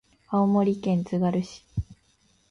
[0.29, 1.63] 青森県つがる市